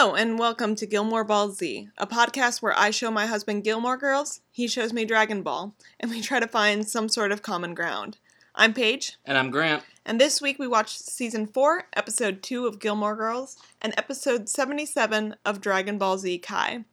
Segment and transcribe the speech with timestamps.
[0.00, 3.98] Hello, and welcome to Gilmore Ball Z, a podcast where I show my husband Gilmore
[3.98, 7.74] Girls, he shows me Dragon Ball, and we try to find some sort of common
[7.74, 8.16] ground.
[8.54, 9.82] I'm Paige, And I'm Grant.
[10.06, 15.36] and this week we watched season 4, episode 2 of Gilmore Girls, and episode 77
[15.44, 16.84] of Dragon Ball Z Kai.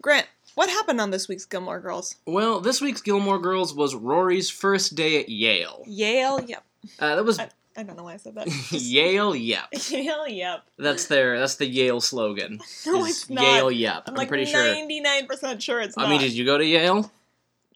[0.00, 2.14] Grant, what happened on this week's Gilmore Girls?
[2.24, 5.82] Well, this week's Gilmore Girls was Rory's first day at Yale.
[5.88, 6.62] Yale, yep.
[7.00, 7.48] Uh, that was I,
[7.78, 8.48] I don't know why I said that.
[8.72, 9.66] Yale Yep.
[9.90, 10.64] Yale, yep.
[10.78, 12.60] That's their that's the Yale slogan.
[12.86, 13.44] No, it's not.
[13.44, 14.02] Yale Yep.
[14.06, 14.60] I'm I'm, like pretty sure.
[14.64, 16.06] 99% sure it's not.
[16.06, 17.08] I mean, did you go to Yale?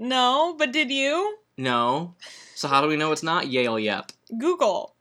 [0.01, 1.39] No, but did you?
[1.57, 2.15] No.
[2.57, 4.11] So how do we know it's not Yale Yep?
[4.37, 4.97] Google.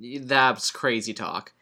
[0.00, 1.52] That's crazy talk.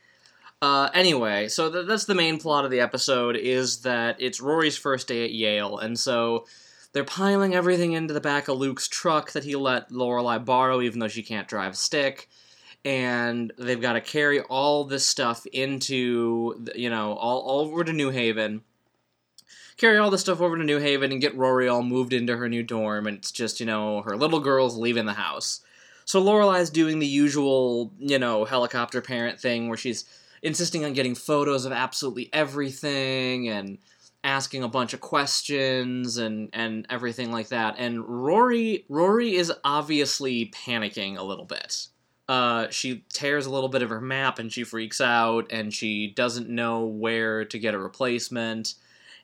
[0.62, 4.78] Uh, anyway, so th- that's the main plot of the episode is that it's Rory's
[4.78, 6.46] first day at Yale, and so
[6.94, 11.00] they're piling everything into the back of Luke's truck that he let Lorelai borrow, even
[11.00, 12.30] though she can't drive a stick.
[12.84, 17.92] And they've got to carry all this stuff into, you know, all, all over to
[17.92, 18.62] New Haven.
[19.76, 22.48] Carry all this stuff over to New Haven and get Rory all moved into her
[22.48, 25.62] new dorm, and it's just, you know, her little girl's leaving the house.
[26.04, 30.04] So Lorelai's doing the usual, you know, helicopter parent thing where she's
[30.42, 33.78] insisting on getting photos of absolutely everything and
[34.22, 37.76] asking a bunch of questions and and everything like that.
[37.78, 41.88] And Rory Rory is obviously panicking a little bit.
[42.28, 46.08] Uh, she tears a little bit of her map and she freaks out and she
[46.08, 48.74] doesn't know where to get a replacement.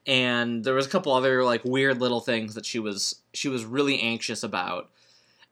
[0.07, 3.65] And there was a couple other like weird little things that she was she was
[3.65, 4.91] really anxious about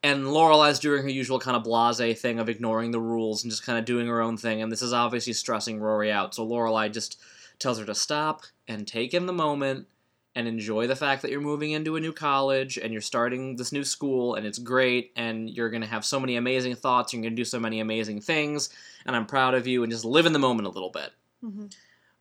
[0.03, 3.65] and Lorelai's doing her usual kind of blase thing of ignoring the rules and just
[3.65, 6.35] kind of doing her own thing, and this is obviously stressing Rory out.
[6.35, 7.21] So Lorelai just
[7.59, 9.87] tells her to stop and take in the moment
[10.35, 13.73] and enjoy the fact that you're moving into a new college and you're starting this
[13.73, 17.31] new school and it's great and you're gonna have so many amazing thoughts, and you're
[17.31, 18.71] gonna do so many amazing things,
[19.07, 21.11] and I'm proud of you and just live in the moment a little bit.
[21.45, 21.67] Mm-hmm.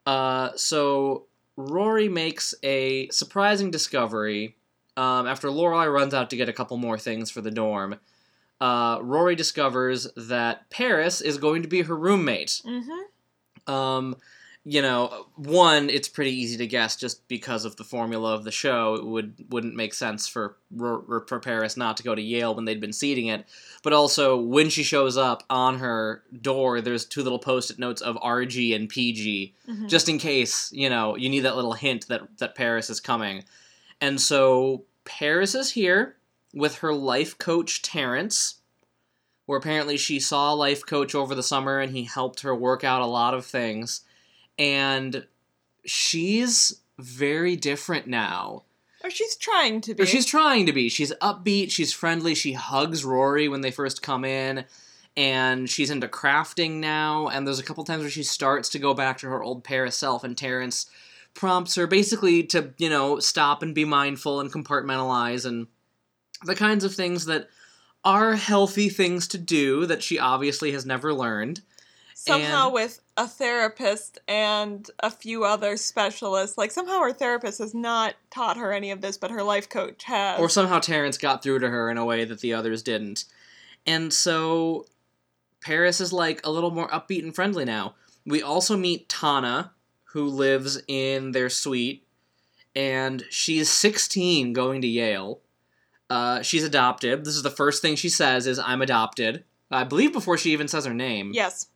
[0.05, 1.25] Uh, so
[1.58, 4.55] Rory makes a surprising discovery
[4.95, 8.00] um, after Lorelai runs out to get a couple more things for the dorm.
[8.59, 12.62] Uh, Rory discovers that Paris is going to be her roommate.
[12.66, 13.72] Mm-hmm.
[13.72, 14.16] Um,
[14.69, 18.51] you know, one, it's pretty easy to guess just because of the formula of the
[18.51, 18.95] show.
[18.95, 22.81] It would wouldn't make sense for for Paris not to go to Yale when they'd
[22.81, 23.45] been seeding it.
[23.81, 28.17] But also, when she shows up on her door, there's two little post-it notes of
[28.17, 29.88] RG and PG Mm-hmm.
[29.88, 33.45] just in case you know you need that little hint that that Paris is coming.
[34.01, 36.17] And so Paris is here
[36.53, 38.56] with her life coach Terrence,
[39.45, 42.83] where apparently she saw a life coach over the summer and he helped her work
[42.83, 44.01] out a lot of things.
[44.57, 45.25] And
[45.85, 48.63] she's very different now.
[49.03, 50.03] or she's trying to be.
[50.03, 50.90] Or she's trying to be.
[50.90, 54.66] She's upbeat, she's friendly, she hugs Rory when they first come in,
[55.16, 57.28] and she's into crafting now.
[57.28, 59.95] And there's a couple times where she starts to go back to her old Paris
[59.95, 60.88] self, and Terrence
[61.34, 65.68] prompts her basically to, you know, stop and be mindful and compartmentalize and
[66.44, 67.47] the kinds of things that
[68.03, 71.62] are healthy things to do that she obviously has never learned.
[72.19, 76.57] Somehow and- with a therapist and a few other specialists.
[76.57, 80.03] Like somehow her therapist has not taught her any of this, but her life coach
[80.05, 80.39] has.
[80.39, 83.25] or somehow Terrence got through to her in a way that the others didn't.
[83.85, 84.88] And so
[85.61, 87.94] Paris is like a little more upbeat and friendly now.
[88.25, 89.73] We also meet Tanna,
[90.06, 92.03] who lives in their suite,
[92.75, 95.39] and she's 16 going to Yale.
[96.09, 97.25] Uh, she's adopted.
[97.25, 99.44] This is the first thing she says is I'm adopted.
[99.69, 101.67] I believe before she even says her name yes.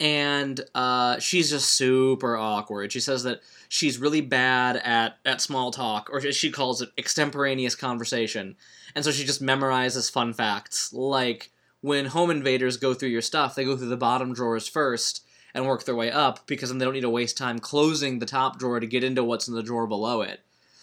[0.00, 2.90] And uh, she's just super awkward.
[2.90, 7.74] She says that she's really bad at, at small talk, or she calls it, extemporaneous
[7.74, 8.56] conversation.
[8.94, 10.92] And so she just memorizes fun facts.
[10.92, 11.50] Like
[11.82, 15.66] when home invaders go through your stuff, they go through the bottom drawers first and
[15.66, 18.58] work their way up because then they don't need to waste time closing the top
[18.58, 20.40] drawer to get into what's in the drawer below it.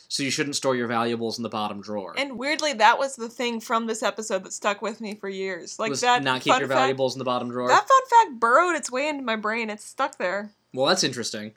[0.10, 2.14] So you shouldn't store your valuables in the bottom drawer.
[2.18, 5.78] And weirdly, that was the thing from this episode that stuck with me for years.
[5.80, 6.24] Like Was that.
[6.24, 7.68] not keep your fact- valuables in the bottom drawer.
[7.68, 9.70] That fun fact burrowed its way into my brain.
[9.70, 10.52] It's stuck there.
[10.74, 11.54] Well, that's interesting.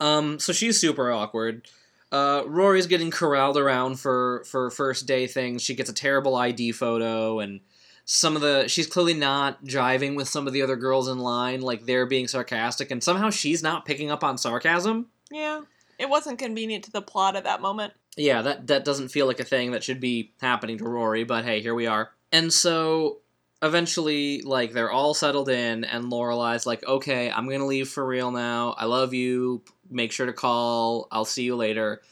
[0.00, 1.68] Um, so she's super awkward.
[2.10, 5.62] Uh, Rory's getting corralled around for for first day things.
[5.62, 7.60] She gets a terrible ID photo, and
[8.04, 11.60] some of the she's clearly not jiving with some of the other girls in line.
[11.60, 15.06] Like they're being sarcastic, and somehow she's not picking up on sarcasm.
[15.30, 15.62] Yeah.
[15.98, 17.92] It wasn't convenient to the plot at that moment.
[18.16, 21.44] Yeah, that that doesn't feel like a thing that should be happening to Rory, but
[21.44, 22.12] hey, here we are.
[22.32, 23.18] And so
[23.62, 28.30] eventually, like they're all settled in, and Lorelai's like, "Okay, I'm gonna leave for real
[28.30, 28.74] now.
[28.78, 29.62] I love you.
[29.90, 31.08] Make sure to call.
[31.10, 32.02] I'll see you later."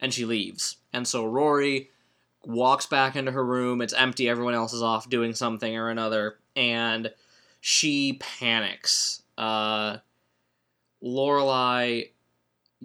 [0.00, 0.76] And she leaves.
[0.92, 1.90] And so Rory
[2.44, 3.80] walks back into her room.
[3.82, 4.28] It's empty.
[4.28, 7.12] Everyone else is off doing something or another, and
[7.60, 9.22] she panics.
[9.36, 9.98] Uh,
[11.02, 12.10] Lorelai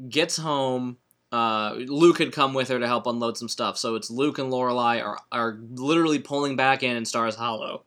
[0.09, 0.97] gets home.
[1.31, 4.51] Uh, Luke had come with her to help unload some stuff, so it's Luke and
[4.51, 7.83] Lorelai are are literally pulling back in in Stars Hollow,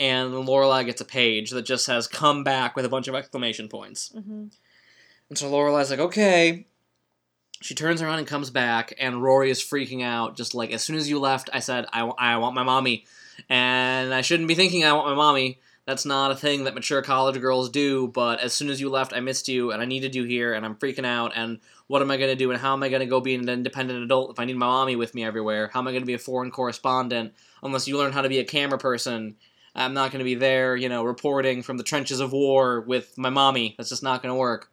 [0.00, 3.68] and Lorelai gets a page that just says "Come back" with a bunch of exclamation
[3.68, 4.12] points.
[4.16, 4.46] Mm-hmm.
[5.28, 6.66] And so Lorelai's like, "Okay."
[7.62, 10.34] She turns around and comes back, and Rory is freaking out.
[10.34, 13.04] Just like as soon as you left, I said, "I, I want my mommy,"
[13.48, 15.60] and I shouldn't be thinking I want my mommy.
[15.90, 19.12] That's not a thing that mature college girls do, but as soon as you left,
[19.12, 21.58] I missed you, and I needed you here, and I'm freaking out, and
[21.88, 23.48] what am I going to do, and how am I going to go be an
[23.48, 25.68] independent adult if I need my mommy with me everywhere?
[25.72, 27.34] How am I going to be a foreign correspondent
[27.64, 29.34] unless you learn how to be a camera person?
[29.74, 33.18] I'm not going to be there, you know, reporting from the trenches of war with
[33.18, 33.74] my mommy.
[33.76, 34.70] That's just not going to work.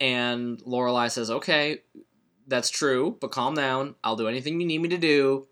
[0.00, 1.82] And Lorelai says, okay,
[2.46, 3.96] that's true, but calm down.
[4.02, 5.46] I'll do anything you need me to do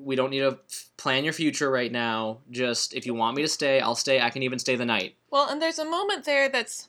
[0.00, 0.58] we don't need to
[0.96, 2.38] plan your future right now.
[2.50, 4.20] Just if you want me to stay, I'll stay.
[4.20, 5.16] I can even stay the night.
[5.30, 6.88] Well, and there's a moment there that's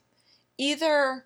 [0.57, 1.25] either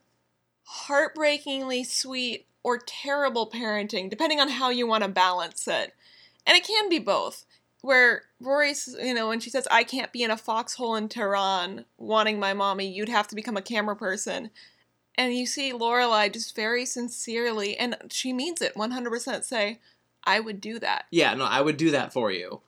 [0.63, 5.94] heartbreakingly sweet or terrible parenting, depending on how you want to balance it.
[6.45, 7.45] And it can be both.
[7.81, 11.86] Where Rory's, you know, when she says, I can't be in a foxhole in Tehran
[11.98, 14.50] wanting my mommy, you'd have to become a camera person.
[15.15, 19.80] And you see Lorelai just very sincerely, and she means it 100%, say,
[20.24, 21.06] I would do that.
[21.12, 22.62] Yeah, no, I would do that for you.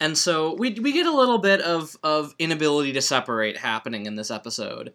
[0.00, 4.16] And so we we get a little bit of of inability to separate happening in
[4.16, 4.92] this episode,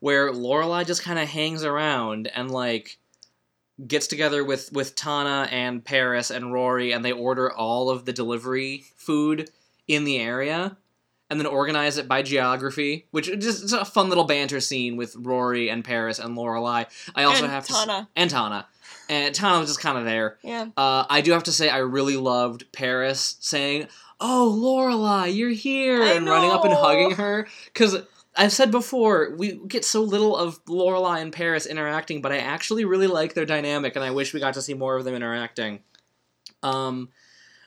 [0.00, 2.98] where Lorelai just kind of hangs around and like
[3.86, 8.12] gets together with with Tanna and Paris and Rory, and they order all of the
[8.12, 9.50] delivery food
[9.86, 10.76] in the area,
[11.30, 14.96] and then organize it by geography, which is just it's a fun little banter scene
[14.96, 16.86] with Rory and Paris and Lorelai.
[17.14, 18.08] I also and have to Tanna.
[18.16, 18.66] and Tanna.
[19.08, 20.38] And Tanna was just kind of there.
[20.42, 20.66] Yeah.
[20.76, 23.88] Uh, I do have to say, I really loved Paris saying,
[24.20, 27.46] "Oh, Lorelai, you're here," I and running up and hugging her.
[27.66, 27.96] Because
[28.36, 32.84] I've said before, we get so little of Lorelai and Paris interacting, but I actually
[32.84, 35.80] really like their dynamic, and I wish we got to see more of them interacting.
[36.62, 37.08] Um,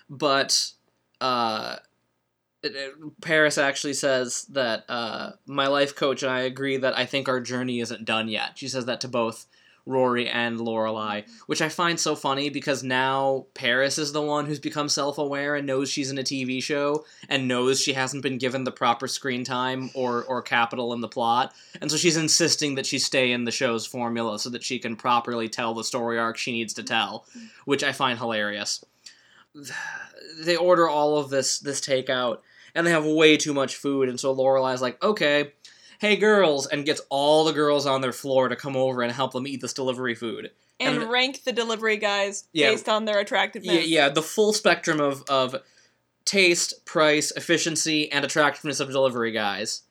[0.09, 0.71] but
[1.19, 1.77] uh,
[2.63, 7.05] it- it- Paris actually says that uh, my life coach and I agree that I
[7.05, 8.57] think our journey isn't done yet.
[8.57, 9.47] She says that to both
[9.85, 14.59] Rory and Lorelai, which I find so funny because now Paris is the one who's
[14.59, 18.63] become self-aware and knows she's in a TV show and knows she hasn't been given
[18.63, 22.85] the proper screen time or or capital in the plot, and so she's insisting that
[22.85, 26.37] she stay in the show's formula so that she can properly tell the story arc
[26.37, 27.25] she needs to tell,
[27.65, 28.83] which I find hilarious.
[30.39, 32.39] They order all of this this takeout
[32.73, 35.51] and they have way too much food, and so Lorelai's like, okay,
[36.01, 39.33] hey girls, and gets all the girls on their floor to come over and help
[39.33, 40.49] them eat this delivery food.
[40.79, 42.71] And, And- rank the delivery guys Yeah.
[42.71, 43.75] based on their attractiveness.
[43.75, 45.55] Yeah, yeah, the full spectrum of, of
[46.25, 49.83] taste, price, efficiency, and attractiveness of delivery guys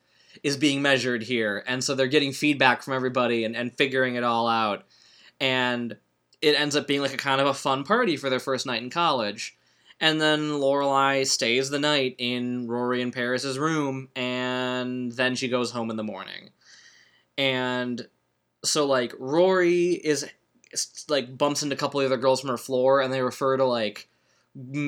[0.43, 1.62] is being measured here.
[1.65, 4.87] And so they're getting feedback from everybody and, and figuring it all out.
[5.39, 5.97] And
[6.43, 8.83] it ends up being like a kind of a fun party for their first night
[8.83, 9.57] in college.
[10.00, 15.70] And then Lorelai stays the night in Rory and Paris's room, and then she goes
[15.70, 16.50] home in the morning.
[17.37, 18.08] And
[18.64, 20.26] so like Rory is
[21.08, 23.64] like bumps into a couple of other girls from her floor, and they refer to
[23.64, 24.08] like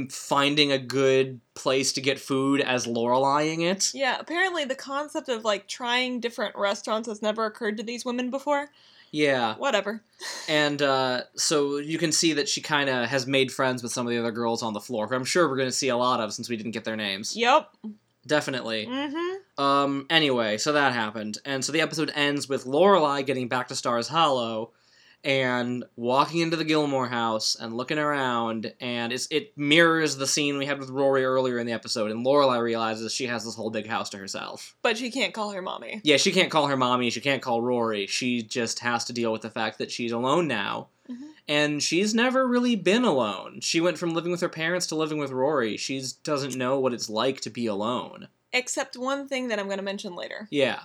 [0.08, 3.92] finding a good place to get food as Lorelaiing it.
[3.94, 8.30] Yeah, apparently the concept of like trying different restaurants has never occurred to these women
[8.30, 8.70] before.
[9.12, 10.02] Yeah, Whatever.
[10.48, 14.06] and uh, so you can see that she kind of has made friends with some
[14.06, 15.96] of the other girls on the floor, who I'm sure we're going to see a
[15.96, 17.36] lot of since we didn't get their names.
[17.36, 17.68] Yep.
[18.26, 18.86] Definitely.
[18.86, 19.62] Mm-hmm.
[19.62, 20.06] Um.
[20.08, 24.08] Anyway, so that happened, and so the episode ends with Lorelai getting back to Stars
[24.08, 24.70] Hollow,
[25.24, 30.58] and walking into the Gilmore house and looking around, and it's, it mirrors the scene
[30.58, 32.10] we had with Rory earlier in the episode.
[32.10, 34.74] And Lorelai realizes she has this whole big house to herself.
[34.82, 36.00] But she can't call her mommy.
[36.02, 37.10] Yeah, she can't call her mommy.
[37.10, 38.06] She can't call Rory.
[38.06, 40.88] She just has to deal with the fact that she's alone now.
[41.08, 41.28] Mhm.
[41.48, 43.60] And she's never really been alone.
[43.60, 45.76] She went from living with her parents to living with Rory.
[45.76, 48.28] She doesn't know what it's like to be alone.
[48.52, 50.46] Except one thing that I'm going to mention later.
[50.50, 50.80] Yeah.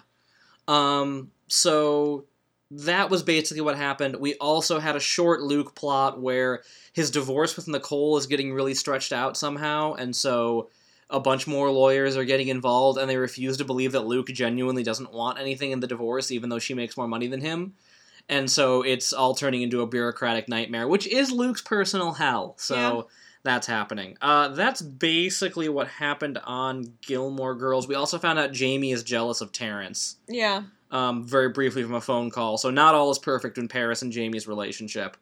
[0.68, 2.26] Um, so
[2.72, 4.18] that was basically what happened.
[4.18, 8.74] We also had a short Luke plot where his divorce with Nicole is getting really
[8.74, 10.70] stretched out somehow, and so
[11.10, 14.84] a bunch more lawyers are getting involved, and they refuse to believe that Luke genuinely
[14.84, 17.74] doesn't want anything in the divorce, even though she makes more money than him.
[18.28, 22.56] And so it's all turning into a bureaucratic nightmare, which is Luke's personal hell.
[22.58, 23.02] So Yeah.
[23.44, 24.18] that's happening.
[24.22, 27.88] Uh, that's basically what happened on Gilmore Girls.
[27.88, 30.64] We also found out Jamie is jealous of Terrence Yeah.
[30.92, 32.58] Um, very briefly from a phone call.
[32.58, 35.18] So not all is perfect in Paris and Jamie's relationship.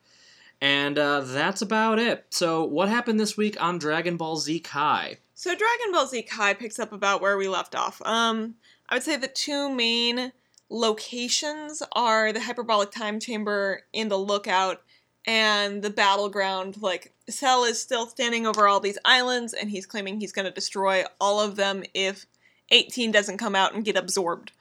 [0.61, 2.25] And uh, that's about it.
[2.29, 5.17] So what happened this week on Dragon Ball Z Kai?
[5.33, 8.01] So Dragon Ball Z Kai picks up about where we left off.
[8.03, 8.55] Um,
[8.87, 10.31] I would say the two main
[10.69, 14.81] locations are the hyperbolic time chamber in the lookout
[15.27, 16.81] and the battleground.
[16.81, 20.51] Like, Cell is still standing over all these islands, and he's claiming he's going to
[20.51, 22.25] destroy all of them if
[22.71, 24.51] 18 doesn't come out and get absorbed.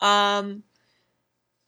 [0.00, 0.62] Um,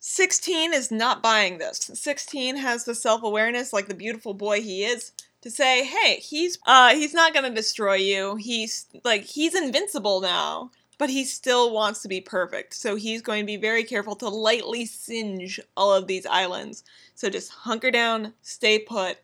[0.00, 1.90] 16 is not buying this.
[1.94, 6.58] 16 has the self awareness, like the beautiful boy he is, to say, hey, he's
[6.66, 8.37] uh he's not gonna destroy you.
[8.37, 12.75] He's like he's invincible now, but he still wants to be perfect.
[12.75, 16.82] So he's going to be very careful to lightly singe all of these islands.
[17.14, 19.18] So just hunker down, stay put.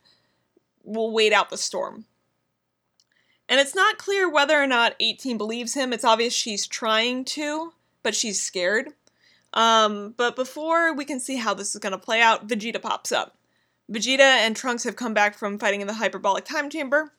[0.85, 2.05] We'll wait out the storm.
[3.49, 5.93] And it's not clear whether or not 18 believes him.
[5.93, 7.73] It's obvious she's trying to,
[8.05, 8.91] but she's scared.
[9.53, 13.11] Um, but before we can see how this is going to play out, Vegeta pops
[13.11, 13.37] up.
[13.91, 17.13] Vegeta and Trunks have come back from fighting in the hyperbolic time chamber,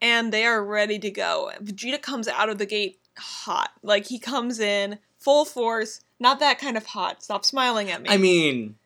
[0.00, 1.50] and they are ready to go.
[1.60, 3.70] Vegeta comes out of the gate hot.
[3.82, 7.22] Like, he comes in full force, not that kind of hot.
[7.22, 8.08] Stop smiling at me.
[8.08, 8.76] I mean,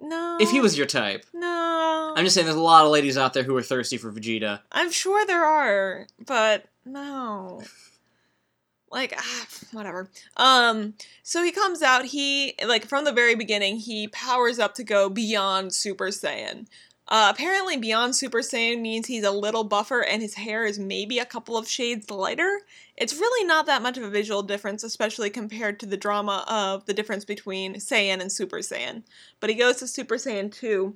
[0.00, 0.38] no.
[0.40, 1.24] if he was your type.
[1.32, 2.14] No.
[2.16, 4.60] I'm just saying there's a lot of ladies out there who are thirsty for Vegeta.
[4.72, 7.62] I'm sure there are, but no.
[8.90, 10.08] Like ah, whatever.
[10.36, 14.84] Um so he comes out, he like from the very beginning, he powers up to
[14.84, 16.66] go beyond Super Saiyan.
[17.10, 21.18] Uh, apparently beyond Super Saiyan means he's a little buffer and his hair is maybe
[21.18, 22.60] a couple of shades lighter.
[22.96, 26.86] It's really not that much of a visual difference, especially compared to the drama of
[26.86, 29.02] the difference between Saiyan and Super Saiyan.
[29.40, 30.94] But he goes to Super Saiyan 2,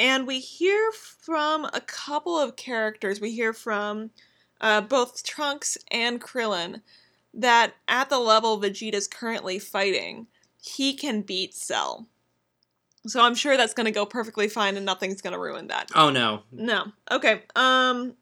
[0.00, 3.20] and we hear from a couple of characters.
[3.20, 4.10] We hear from
[4.58, 6.80] uh, both Trunks and Krillin
[7.34, 10.26] that at the level Vegeta's currently fighting,
[10.62, 12.06] he can beat Cell.
[13.06, 15.90] So I'm sure that's going to go perfectly fine and nothing's going to ruin that.
[15.94, 16.42] Oh no.
[16.52, 16.92] No.
[17.10, 17.42] Okay.
[17.56, 18.14] Um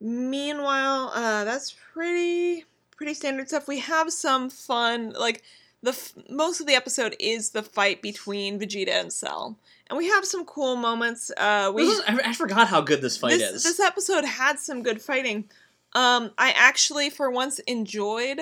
[0.00, 2.64] meanwhile, uh that's pretty
[2.96, 3.68] pretty standard stuff.
[3.68, 5.42] We have some fun like
[5.82, 9.56] the f- most of the episode is the fight between Vegeta and Cell.
[9.88, 11.30] And we have some cool moments.
[11.36, 13.62] Uh we is- I, I forgot how good this fight this, is.
[13.64, 15.48] this episode had some good fighting.
[15.94, 18.40] Um, I actually, for once, enjoyed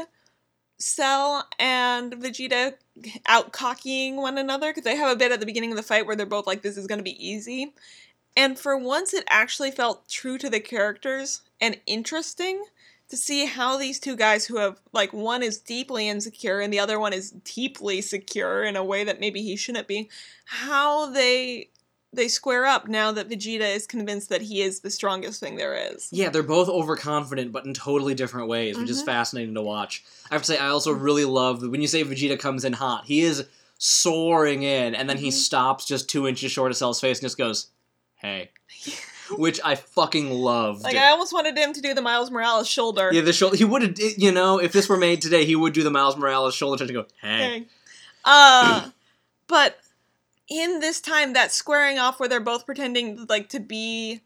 [0.78, 2.74] Cell and Vegeta
[3.26, 6.06] out cockying one another because they have a bit at the beginning of the fight
[6.06, 7.74] where they're both like, "This is going to be easy,"
[8.36, 12.64] and for once, it actually felt true to the characters and interesting
[13.10, 16.78] to see how these two guys who have like one is deeply insecure and the
[16.78, 20.08] other one is deeply secure in a way that maybe he shouldn't be
[20.44, 21.69] how they
[22.12, 25.74] they square up now that Vegeta is convinced that he is the strongest thing there
[25.92, 26.08] is.
[26.10, 29.06] Yeah, they're both overconfident, but in totally different ways, which is Mhm.
[29.06, 30.02] fascinating to watch.
[30.30, 32.72] I have to say, I also really love that when you say Vegeta comes in
[32.72, 33.44] hot, he is
[33.78, 35.32] soaring in, and then he Mhm.
[35.32, 37.68] stops just two inches short of Cell's face and just goes,
[38.16, 38.50] "Hey,"
[39.38, 40.82] which I fucking loved.
[40.82, 43.10] Like I almost wanted him to do the Miles Morales shoulder.
[43.12, 43.56] yeah, the shoulder.
[43.56, 46.16] He would have, you know, if this were made today, he would do the Miles
[46.16, 47.66] Morales shoulder touch and go, "Hey." Dang.
[48.24, 48.90] Uh,
[49.46, 49.78] but
[50.50, 54.20] in this time, that squaring off where they're both pretending like to be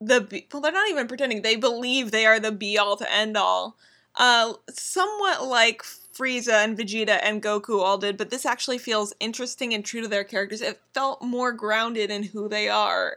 [0.00, 1.42] the be- well, they're not even pretending.
[1.42, 3.76] They believe they are the be all to end all.
[4.14, 9.74] Uh, somewhat like Frieza and Vegeta and Goku all did, but this actually feels interesting
[9.74, 10.62] and true to their characters.
[10.62, 13.16] It felt more grounded in who they are,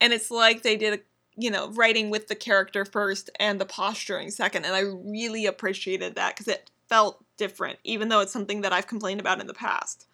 [0.00, 1.02] and it's like they did.
[1.38, 6.14] You know, writing with the character first and the posturing second, and I really appreciated
[6.14, 9.52] that because it felt different, even though it's something that I've complained about in the
[9.52, 10.06] past.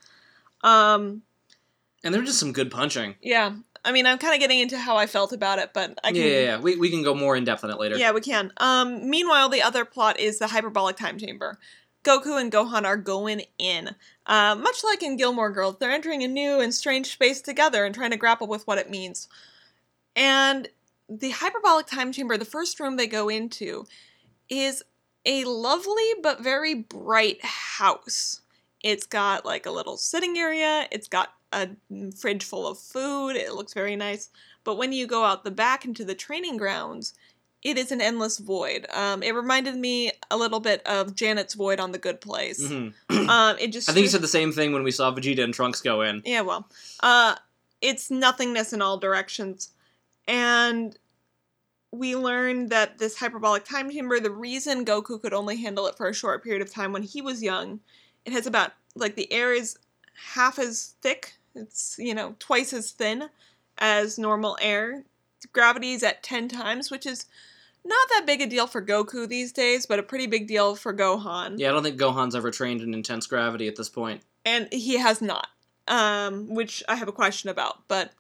[0.65, 1.23] Um,
[2.05, 3.17] And they're just some good punching.
[3.23, 3.55] yeah,
[3.85, 6.17] I mean, I'm kind of getting into how I felt about it, but I can.
[6.17, 6.59] yeah, yeah, yeah.
[6.61, 7.97] We, we can go more in depth on it later.
[7.97, 8.53] Yeah, we can.
[8.59, 11.59] Um, meanwhile, the other plot is the hyperbolic time chamber.
[12.05, 13.95] Goku and Gohan are going in.
[14.27, 17.95] Uh, much like in Gilmore Girls, they're entering a new and strange space together and
[17.95, 19.29] trying to grapple with what it means.
[20.15, 20.69] And
[21.09, 23.87] the hyperbolic time chamber, the first room they go into,
[24.49, 24.83] is
[25.25, 28.42] a lovely but very bright house.
[28.83, 31.69] It's got like a little sitting area, it's got a
[32.19, 34.31] fridge full of food, it looks very nice.
[34.65, 37.15] But when you go out the back into the training grounds,
[37.63, 38.87] it is an endless void.
[38.93, 42.61] Um, it reminded me a little bit of Janet's void on The Good Place.
[42.61, 42.93] Mhm.
[43.29, 45.55] Um, it just I think you said the same thing when we saw Vegeta and
[45.55, 46.23] Trunks go in.
[46.25, 46.69] yeah, well,
[47.01, 47.37] uh,
[47.81, 49.71] it's nothingness in all directions,
[50.27, 50.97] and
[51.93, 56.09] we learned that this hyperbolic time chamber, the reason Goku could only handle it for
[56.09, 57.81] a short period of time when he was young,
[58.25, 59.79] it has about like the air is
[60.35, 61.35] half as thick.
[61.55, 63.29] It's you know twice as thin
[63.79, 65.05] as normal air.
[65.53, 67.27] Gravity is at ten times, which is
[67.85, 70.95] not that big a deal for Goku these days, but a pretty big deal for
[70.95, 74.23] Gohan Yeah, I don't think Gohan's ever trained in intense gravity at this point.
[74.45, 75.49] and he has not
[75.89, 78.13] um which i have a question about but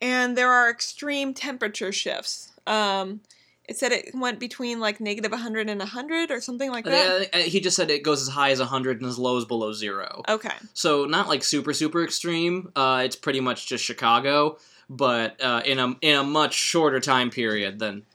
[0.00, 3.20] and there are extreme temperature shifts um
[3.68, 7.30] It said it went between like negative 100 and 100 or something like that.
[7.32, 9.72] think- he just said it goes as high as 100 and as low as below
[9.72, 10.22] zero.
[10.26, 10.54] Okay.
[10.72, 12.72] So not like super super extreme.
[12.74, 14.56] Uh, it's pretty much just Chicago,
[14.88, 18.06] but uh, in a in a much shorter time period than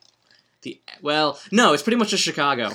[0.62, 2.72] the well, no, it's pretty much just Chicago.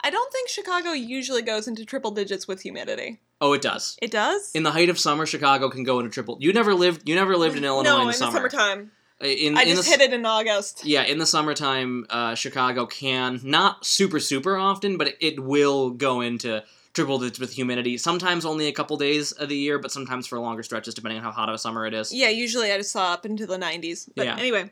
[0.00, 3.20] I don't think Chicago usually goes into triple digits with humidity.
[3.40, 3.98] Oh, it does.
[4.00, 4.50] It does?
[4.54, 6.38] In the height of summer, Chicago can go into triple.
[6.40, 7.06] You never lived.
[7.06, 8.92] You never lived in Illinois no, in in the the summertime.
[9.20, 10.84] In, I in just the, hit it in August.
[10.84, 15.90] Yeah, in the summertime, uh, Chicago can not super super often, but it, it will
[15.90, 17.96] go into triple digits with humidity.
[17.96, 21.24] Sometimes only a couple days of the year, but sometimes for longer stretches, depending on
[21.24, 22.12] how hot of a summer it is.
[22.12, 24.08] Yeah, usually I just saw up into the 90s.
[24.14, 24.36] But Yeah.
[24.38, 24.70] anyway,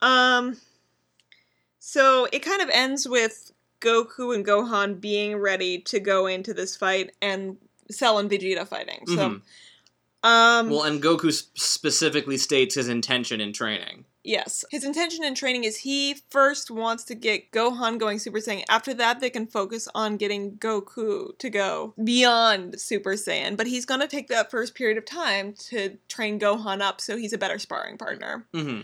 [0.00, 0.56] um,
[1.78, 6.76] so it kind of ends with Goku and Gohan being ready to go into this
[6.76, 7.56] fight and
[7.90, 9.06] Cell and Vegeta fighting.
[9.06, 9.42] So, Mhm.
[10.22, 14.04] Um, Well, and Goku specifically states his intention in training.
[14.24, 18.62] yes, his intention in training is he first wants to get Gohan going Super Saiyan.
[18.68, 23.56] After that, they can focus on getting Goku to go beyond Super Saiyan.
[23.56, 27.16] But he's going to take that first period of time to train Gohan up so
[27.16, 28.46] he's a better sparring partner.
[28.54, 28.82] hmm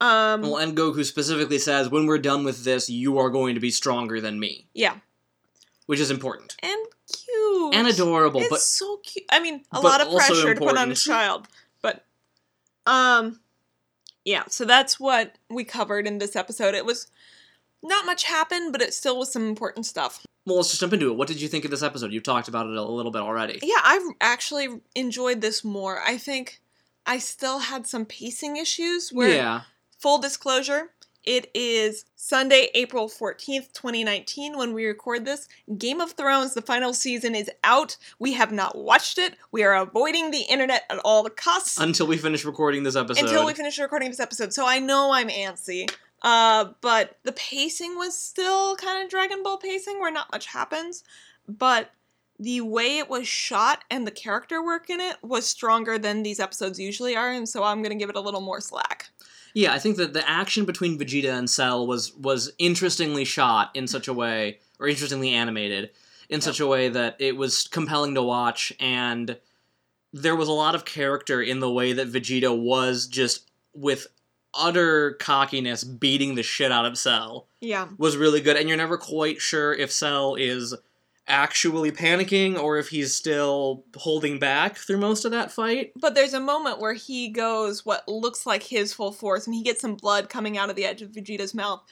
[0.00, 3.60] Um, Well, and Goku specifically says, "When we're done with this, you are going to
[3.60, 4.96] be stronger than me," yeah.
[5.86, 8.40] Which is important and cute and adorable.
[8.40, 9.26] It's but so cute.
[9.30, 11.48] I mean, a lot of pressure to put on a child,
[11.82, 12.04] but
[12.86, 13.40] um,
[14.24, 14.44] yeah.
[14.48, 16.74] So that's what we covered in this episode.
[16.74, 17.08] It was
[17.82, 20.24] not much happened, but it still was some important stuff.
[20.46, 21.16] well, let's just jump into it.
[21.16, 22.12] What did you think of this episode?
[22.12, 23.58] You've talked about it a little bit already.
[23.62, 26.00] Yeah, I've actually enjoyed this more.
[26.00, 26.60] I think
[27.06, 29.10] I still had some pacing issues.
[29.12, 29.62] Where yeah.
[29.98, 30.90] full disclosure.
[31.24, 35.48] It is Sunday, April 14th, 2019, when we record this.
[35.78, 37.96] Game of Thrones, the final season, is out.
[38.18, 39.36] We have not watched it.
[39.50, 43.24] We are avoiding the internet at all costs Until we finish recording this episode.
[43.24, 44.52] until we finish recording this episode.
[44.52, 45.90] So I know I'm antsy.
[46.20, 51.04] Uh, but the pacing was still kind of Dragon Ball pacing, where not much happens.
[51.48, 51.90] But
[52.38, 56.40] the way it was shot and the character work in it was stronger than these
[56.40, 59.10] episodes usually are, and so I'm gonna give it a little more slack.
[59.54, 63.86] Yeah, I think that the action between Vegeta and Cell was was interestingly shot in
[63.86, 65.90] such a way, or interestingly animated
[66.28, 69.38] in such a way that it was compelling to watch, and
[70.12, 74.06] there was a lot of character in the way that Vegeta was just with
[74.56, 77.88] utter cockiness beating the shit out of Cell Yeah.
[77.98, 80.74] was really good, and you're never quite sure if Cell is
[81.26, 85.92] actually panicking or if he's still holding back through most of that fight.
[85.96, 89.62] But there's a moment where he goes what looks like his full force and he
[89.62, 91.82] gets some blood coming out of the edge of Vegeta's mouth.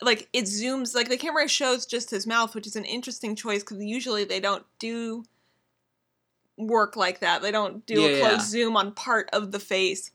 [0.00, 3.62] Like it zooms, like the camera shows just his mouth, which is an interesting choice
[3.62, 5.24] because usually they don't do
[6.56, 7.42] work like that.
[7.42, 8.38] They don't do a close yeah.
[8.40, 10.10] zoom on part of the face.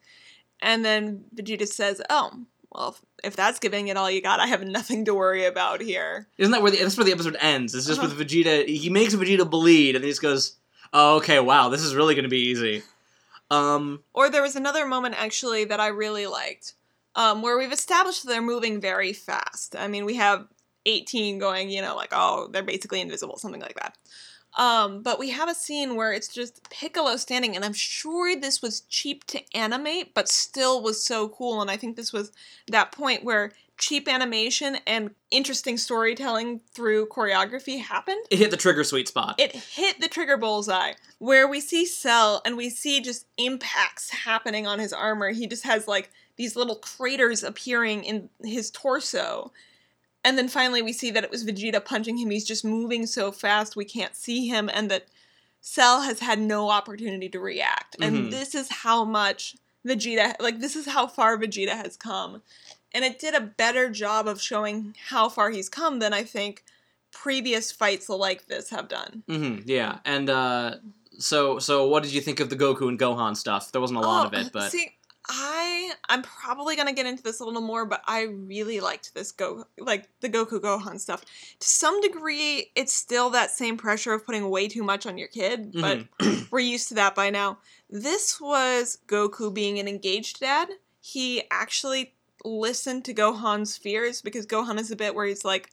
[0.61, 4.63] And then Vegeta says, Oh, well, if, that's giving it all you got, I have
[4.63, 6.27] nothing to worry about here.
[6.37, 7.75] Isn't that where the that's where the episode ends?
[7.75, 8.13] It's just Uh-huh.
[8.15, 8.65] with Vegeta.
[8.67, 10.55] He makes Vegeta bleed, and he just goes,
[10.93, 12.83] "Oh, okay, wow, this is really going to be easy."
[13.49, 16.73] Um, Or there was another moment actually that I really liked,
[17.15, 19.75] um, where we've established they're moving very fast.
[19.75, 20.47] I mean, we have
[20.85, 23.97] 18 going, you know, like, oh, they're basically invisible, something like that.
[24.57, 28.61] Um, but we have a scene where it's just Piccolo standing, and I'm sure this
[28.61, 31.61] was cheap to animate, but still was so cool.
[31.61, 32.31] And I think this was
[32.67, 38.83] that point where cheap animation and interesting storytelling through choreography happened it hit the trigger
[38.83, 39.33] sweet spot.
[39.39, 44.67] it hit the trigger bullseye where we see Cell and we see just impacts happening
[44.67, 45.31] on his armor.
[45.31, 49.51] He just has like these little craters appearing in his torso.
[50.23, 52.29] And then finally we see that it was Vegeta punching him.
[52.29, 55.07] He's just moving so fast we can't see him and that
[55.61, 57.95] Cell has had no opportunity to react.
[58.01, 59.55] And this is how much
[59.85, 62.41] Vegeta like this is how far Vegeta has come.
[62.93, 66.63] And it did a better job of showing how far he's come than I think
[67.11, 69.23] previous fights like this have done.
[69.27, 70.75] hmm yeah, and uh,
[71.17, 73.71] so so what did you think of the Goku and Gohan stuff?
[73.71, 74.91] There wasn't a lot of Oh, it, but see,
[75.29, 79.31] I I'm probably gonna get into this a little more, but I really liked this
[79.31, 81.21] go like the Goku Gohan stuff.
[81.59, 85.27] To some degree, it's still that same pressure of putting way too much on your
[85.27, 86.43] kid, but Mm-hmm.
[86.51, 87.59] we're used to that by now.
[87.89, 90.69] This was Goku being an engaged dad.
[90.99, 95.71] He actually listened to Gohan's fears because Gohan is a bit where he's like,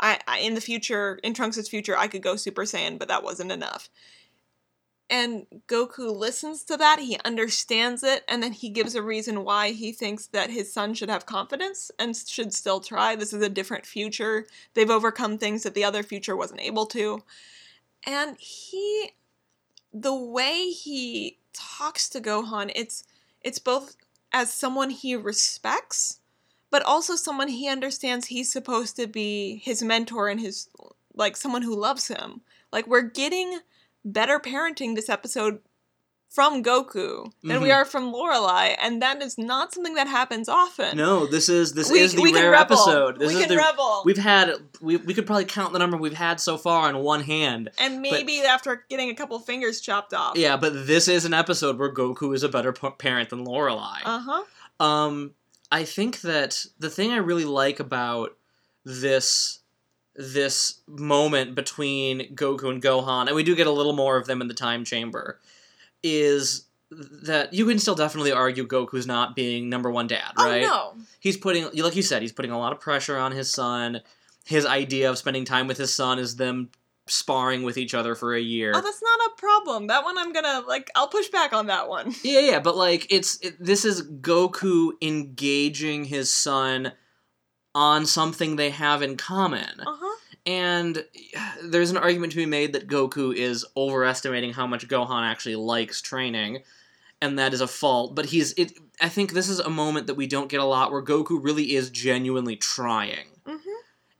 [0.00, 3.22] I, I in the future, in Trunks' future, I could go Super Saiyan, but that
[3.22, 3.88] wasn't enough.
[5.12, 9.72] And Goku listens to that, he understands it, and then he gives a reason why
[9.72, 13.14] he thinks that his son should have confidence and should still try.
[13.14, 14.46] This is a different future.
[14.72, 17.22] They've overcome things that the other future wasn't able to.
[18.06, 19.10] And he
[19.92, 23.04] the way he talks to Gohan, it's
[23.42, 23.96] it's both
[24.32, 26.20] as someone he respects,
[26.70, 30.70] but also someone he understands he's supposed to be his mentor and his
[31.12, 32.40] like someone who loves him.
[32.72, 33.60] Like we're getting
[34.04, 35.60] better parenting this episode
[36.28, 37.74] from Goku than we Mhm.
[37.74, 40.96] are from Lorelai, and that is not something that happens often.
[40.96, 42.78] No, this is this we, is the we can rare rebel.
[42.78, 43.18] episode.
[43.18, 44.02] This we is can the rebel.
[44.06, 47.22] we've had we, we could probably count the number we've had so far on one
[47.22, 47.68] hand.
[47.78, 50.34] and maybe after getting a couple fingers chopped off.
[50.38, 53.98] Yeah, but this is an episode where Goku is a better p- parent than Lorelai.
[54.02, 54.42] Uh huh.
[54.82, 55.34] Um,
[55.70, 58.36] I think that the thing I really like about
[58.86, 59.58] this
[60.14, 64.40] this moment between Goku and Gohan, and we do get a little more of them
[64.40, 65.40] in the time chamber,
[66.02, 70.44] is that you can still definitely argue Goku's not being number one dad, right?
[70.44, 70.62] Oh right?
[70.62, 70.94] no.
[71.20, 74.02] He's putting, like you said, he's putting a lot of pressure on his son.
[74.44, 76.70] His idea of spending time with his son is them
[77.06, 78.72] sparring with each other for a year.
[78.74, 79.86] Oh, that's not a problem.
[79.86, 80.90] That one I'm gonna like.
[80.94, 82.14] I'll push back on that one.
[82.22, 86.92] Yeah, yeah, but like it's it, this is Goku engaging his son
[87.74, 89.80] on something they have in common.
[89.80, 90.16] Uh huh.
[90.44, 91.04] And
[91.62, 96.00] there's an argument to be made that Goku is overestimating how much Gohan actually likes
[96.02, 96.62] training,
[97.20, 98.14] and that is a fault.
[98.14, 98.72] But he's it.
[99.00, 101.74] I think this is a moment that we don't get a lot where Goku really
[101.74, 103.60] is genuinely trying, Mhm.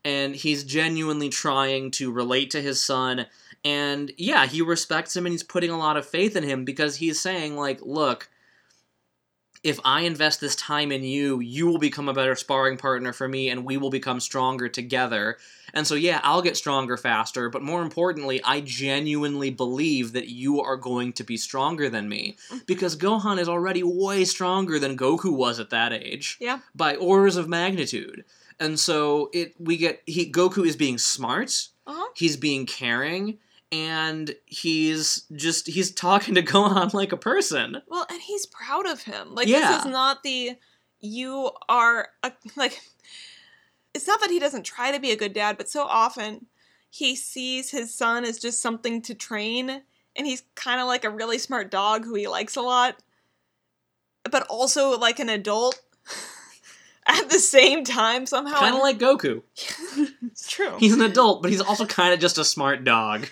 [0.03, 3.27] and he's genuinely trying to relate to his son.
[3.65, 6.97] And yeah, he respects him and he's putting a lot of faith in him because
[6.97, 8.29] he's saying like, look.
[9.63, 13.27] If I invest this time in you, you will become a better sparring partner for
[13.29, 15.37] me, and we will become stronger together.
[15.73, 20.61] And so, yeah, I'll get stronger faster, but more importantly, I genuinely believe that you
[20.61, 22.35] are going to be stronger than me.
[22.65, 26.37] Because Gohan is already way stronger than Goku was at that age.
[26.41, 26.59] Yeah.
[26.75, 28.25] By orders of magnitude.
[28.59, 32.09] And so it we get he Goku is being smart, Uh huh.
[32.15, 33.39] he's being caring,
[33.73, 37.81] and he's just he's talking to Gohan like a person.
[37.87, 39.33] Well, and he's proud of him.
[39.33, 39.71] Like Yeah.
[39.71, 40.51] this is not the
[41.01, 42.79] you are a, like.
[43.95, 46.47] It's not that he doesn't try to be a good dad, but so often
[46.89, 49.69] he sees his son as just something to train,
[50.15, 52.95] and he's kind of like a really smart dog who he likes a lot,
[54.31, 55.79] but also like an adult
[57.07, 58.57] at the same time somehow.
[58.59, 59.43] Kind of like Goku.
[60.25, 60.75] it's true.
[60.79, 63.27] He's an adult, but he's also kind of just a smart dog.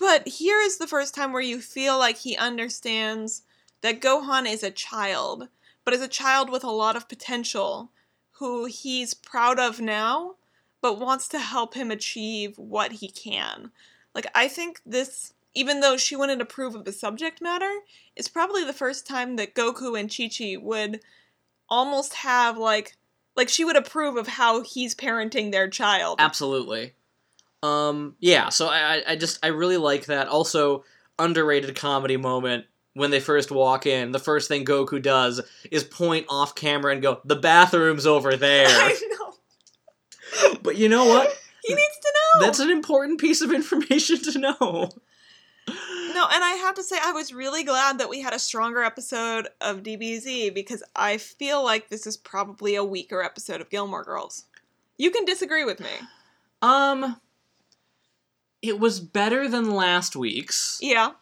[0.00, 3.42] But here is the first time where you feel like he understands
[3.82, 5.48] that Gohan is a child,
[5.84, 7.90] but is a child with a lot of potential,
[8.38, 10.36] who he's proud of now,
[10.80, 13.72] but wants to help him achieve what he can.
[14.14, 17.70] Like, I think this, even though she wouldn't approve of the subject matter,
[18.16, 21.02] is probably the first time that Goku and Chi Chi would
[21.68, 22.96] almost have, like,
[23.36, 26.16] like she would approve of how he's parenting their child.
[26.20, 26.94] Absolutely.
[27.62, 30.28] Um, yeah, so I, I- just, I really like that.
[30.28, 30.84] Also,
[31.18, 34.12] underrated comedy moment when they first walk in.
[34.12, 38.66] The first thing Goku does is point off camera and go, the bathroom's over there.
[38.68, 40.56] I know.
[40.62, 41.30] but you know what?
[41.62, 42.46] He needs to know.
[42.46, 44.56] That's an important piece of information to know.
[45.68, 48.82] No, and I have to say, I was really glad that we had a stronger
[48.82, 54.04] episode of DBZ because I feel like this is probably a weaker episode of Gilmore
[54.04, 54.46] Girls.
[54.96, 55.90] You can disagree with me.
[56.62, 57.20] Um,
[58.62, 60.78] it was better than last week's.
[60.82, 61.12] Yeah,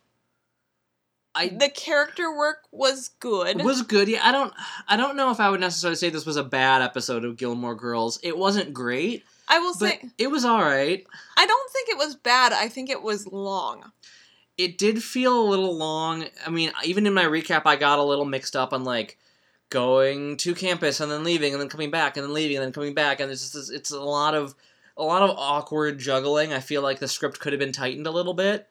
[1.34, 3.60] I the character work was good.
[3.60, 4.08] It was good.
[4.08, 4.52] Yeah, I don't,
[4.88, 7.74] I don't know if I would necessarily say this was a bad episode of Gilmore
[7.76, 8.18] Girls.
[8.22, 11.06] It wasn't great, I will but say, it was all right.
[11.36, 12.52] I don't think it was bad.
[12.52, 13.92] I think it was long.
[14.56, 16.24] it did feel a little long.
[16.44, 19.16] I mean, even in my recap, I got a little mixed up on like
[19.70, 22.72] going to campus and then leaving and then coming back and then leaving and then
[22.72, 24.54] coming back, and it's just it's a lot of
[24.98, 26.52] a lot of awkward juggling.
[26.52, 28.68] I feel like the script could have been tightened a little bit.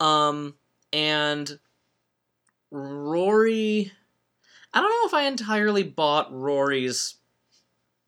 [0.00, 0.54] Um,
[0.92, 1.58] and
[2.70, 3.92] Rory,
[4.72, 7.16] I don't know if I entirely bought Rory's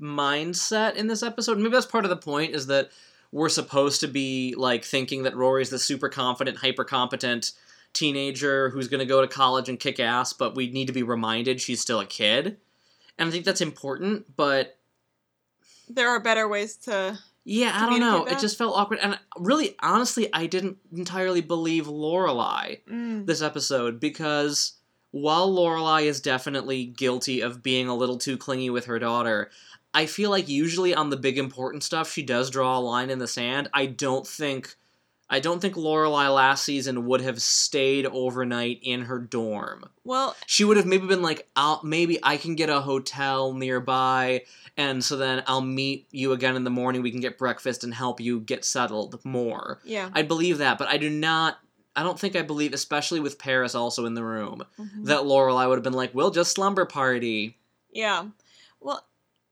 [0.01, 1.59] mindset in this episode.
[1.59, 2.91] Maybe that's part of the point is that
[3.33, 7.53] we're supposed to be like thinking that Rory's the super confident, hyper competent
[7.93, 11.03] teenager who's going to go to college and kick ass, but we need to be
[11.03, 12.59] reminded she's still a kid.
[13.19, 14.79] And I think that's important, but
[15.89, 17.19] There are better ways to.
[17.49, 18.11] Yeah, I don't know.
[18.19, 18.99] Communicate It just felt awkward.
[19.01, 23.25] And really, honestly, I didn't entirely believe Lorelai Mm.
[23.25, 24.73] this episode because
[25.13, 29.51] while Lorelai is definitely guilty of being a little too clingy with her daughter,
[29.95, 33.21] I feel like usually on the big important stuff she does draw a line in
[33.21, 33.69] the sand.
[33.73, 34.75] I don't think
[35.29, 39.87] I don't think Lorelai last season would have stayed overnight in her dorm.
[40.05, 44.43] Well, She would have maybe been like, I'll maybe I can get a hotel nearby
[44.77, 47.93] and so then I'll meet you again in the morning we can get breakfast and
[47.95, 49.81] help you get settled more.
[49.85, 50.11] yeah.
[50.15, 51.59] I believe that, but I do not.
[51.99, 55.07] I don't think I believe, especially with Paris also in the room, Mhm.
[55.07, 57.57] that Lorelai would have been like, "We'll just slumber party."
[57.91, 58.27] Yeah.
[58.81, 59.07] Well,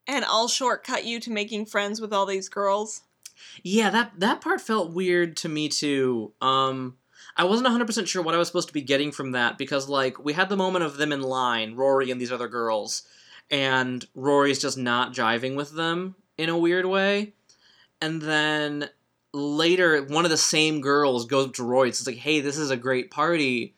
[0.07, 3.01] and I'll shortcut you to making friends with all these girls.
[3.62, 6.33] Yeah, that that part felt weird to me too.
[6.40, 6.97] Um
[7.37, 10.23] I wasn't 100% sure what I was supposed to be getting from that because like
[10.25, 13.03] we had the moment of them in line, Rory and these other girls,
[13.51, 17.33] and Rory's just not jiving with them in a weird way.
[18.01, 18.88] And then
[19.33, 22.57] later one of the same girls goes up to Rory and says like, "Hey, this
[22.57, 23.75] is a great party.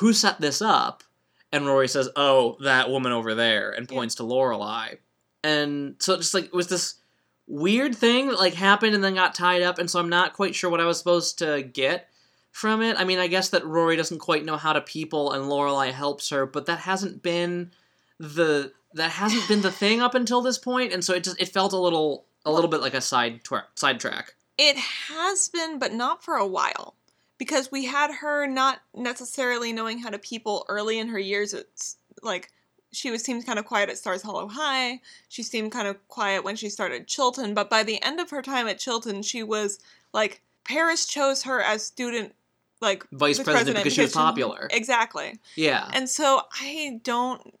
[0.00, 1.02] Who set this up?"
[1.52, 3.94] And Rory says, "Oh, that woman over there," and Yeah.
[3.96, 4.98] points to Lorelai.
[5.42, 6.96] And so just like it was this
[7.46, 10.54] weird thing that like happened and then got tied up, and so I'm not quite
[10.54, 12.08] sure what I was supposed to get
[12.50, 12.96] from it.
[12.98, 16.30] I mean, I guess that Rory doesn't quite know how to people, and Lorelai helps
[16.30, 17.72] her, but that hasn't been
[18.18, 21.48] the that hasn't been the thing up until this point, and so it just it
[21.48, 24.34] felt a little a little bit like a side twer- sidetrack.
[24.56, 26.94] It has been, but not for a while.
[27.36, 31.52] Because we had her not necessarily knowing how to people early in her years.
[31.52, 32.52] It's like
[32.94, 35.00] she was seemed kind of quiet at Stars Hollow High.
[35.28, 38.42] She seemed kind of quiet when she started Chilton, but by the end of her
[38.42, 39.78] time at Chilton, she was
[40.12, 42.34] like Paris chose her as student
[42.80, 44.68] like Vice the president, because she was popular.
[44.70, 45.38] Exactly.
[45.56, 45.90] Yeah.
[45.92, 47.54] And so I don't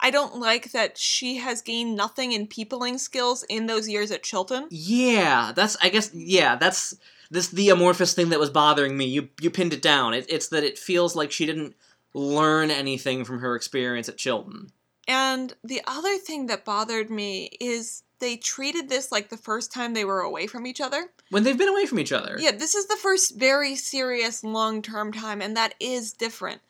[0.00, 4.22] I don't like that she has gained nothing in peopling skills in those years at
[4.22, 4.66] Chilton.
[4.70, 6.96] Yeah, that's I guess yeah, that's
[7.30, 9.06] this the amorphous thing that was bothering me.
[9.06, 10.14] You you pinned it down.
[10.14, 11.74] It, it's that it feels like she didn't
[12.14, 14.70] learn anything from her experience at Chilton.
[15.06, 19.92] And the other thing that bothered me is they treated this like the first time
[19.92, 21.10] they were away from each other.
[21.30, 22.36] When they've been away from each other.
[22.38, 26.62] Yeah, this is the first very serious long-term time and that is different.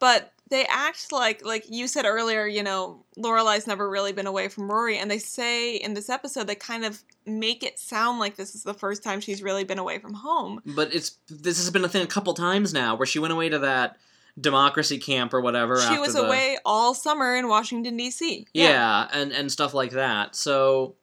[0.00, 4.48] But they act like like you said earlier, you know, Lorelai's never really been away
[4.48, 8.36] from Rory and they say in this episode they kind of make it sound like
[8.36, 10.60] this is the first time she's really been away from home.
[10.66, 13.48] But it's this has been a thing a couple times now where she went away
[13.48, 13.96] to that
[14.40, 15.80] democracy camp or whatever.
[15.80, 18.46] She was the- away all summer in Washington D.C.
[18.52, 19.08] Yeah.
[19.12, 20.36] and and stuff like that.
[20.36, 20.94] So,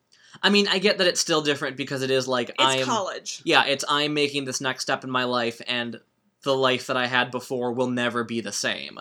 [0.44, 2.86] I mean, I get that it's still different because it is like it's I am.
[2.86, 3.42] college.
[3.44, 6.00] Yeah, it's I'm making this next step in my life, and
[6.44, 9.00] the life that I had before will never be the same.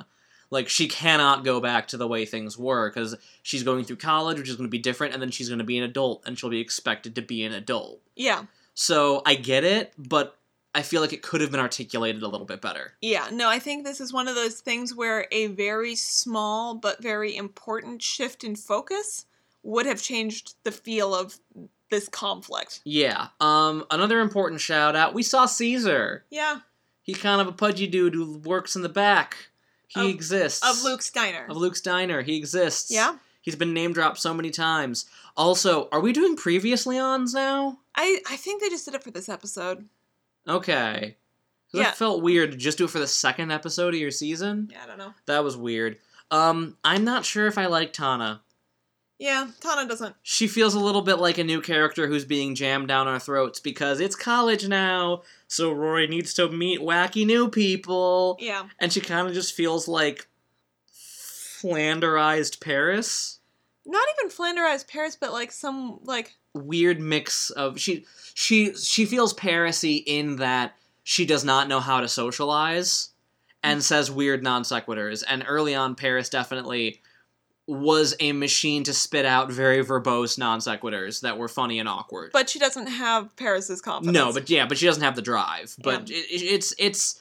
[0.51, 4.39] Like she cannot go back to the way things were because she's going through college,
[4.39, 6.39] which is going to be different, and then she's going to be an adult, and
[6.39, 8.01] she'll be expected to be an adult.
[8.15, 8.45] Yeah,
[8.75, 10.37] So I get it, but
[10.75, 12.95] I feel like it could have been articulated a little bit better.
[13.01, 13.29] yeah.
[13.33, 17.37] No, I think this is one of those things where a very small but very
[17.37, 19.27] important shift in focus
[19.63, 21.39] would have changed the feel of
[21.91, 22.81] this conflict.
[22.85, 23.29] Yeah.
[23.41, 23.85] Um.
[23.91, 25.15] Another important shout out.
[25.15, 26.25] We saw Caesar.
[26.31, 26.61] Yeah,
[27.03, 29.37] He's kind of a pudgy dude who works in the back.
[29.89, 30.67] He Of- exists.
[30.69, 31.47] of Luke's Diner.
[31.49, 32.23] Of Luke's Diner.
[32.23, 32.91] He exists.
[32.91, 35.05] Yeah, He's been name dropped so many times.
[35.37, 37.79] Also, are we doing previous Leons now?
[37.95, 39.87] I I think they just did it for this episode.
[40.49, 41.17] Okay.
[41.73, 41.83] Yeah.
[41.85, 44.69] That felt weird to just do it for the second episode of your season.
[44.71, 45.15] Yeah, I don't know.
[45.27, 45.99] That was weird.
[46.31, 48.43] Um, I'm not sure if I like Tanna.
[49.19, 50.17] Yeah, Tanna doesn't.
[50.23, 53.61] She feels a little bit like a new character who's being jammed down our throats
[53.61, 58.37] because it's college now, so Rory needs to meet wacky new people.
[58.41, 60.27] Yeah, And she kind of just feels like
[60.93, 63.39] Flanderized Paris.
[63.87, 69.35] Not even Flanderized Paris, but like some like weird mix of she she she feels
[69.35, 73.11] Parisy in that she does not know how to socialize
[73.63, 75.23] and says weird non sequiturs.
[75.27, 77.01] And early on, Paris definitely
[77.67, 82.31] was a machine to spit out very verbose non sequiturs that were funny and awkward.
[82.33, 84.15] but she doesn't have Paris's confidence.
[84.15, 85.75] no, but yeah, but she doesn't have the drive.
[85.83, 87.21] But it, it- it's it's